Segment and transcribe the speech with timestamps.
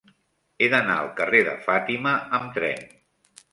[0.65, 2.85] He d'anar al carrer de Fàtima amb tren.